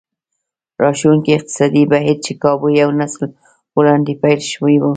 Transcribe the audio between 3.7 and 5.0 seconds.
وړاندې پيل شوی و.